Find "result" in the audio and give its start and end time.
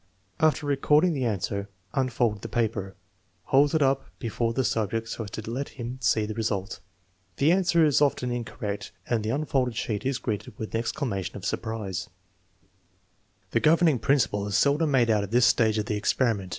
6.33-6.79